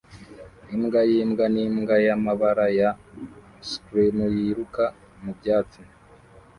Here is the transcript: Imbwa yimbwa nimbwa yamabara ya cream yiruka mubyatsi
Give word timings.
Imbwa 0.75 1.01
yimbwa 1.09 1.45
nimbwa 1.53 1.95
yamabara 2.05 2.65
ya 2.79 2.89
cream 3.85 4.17
yiruka 4.35 4.83
mubyatsi 5.23 5.81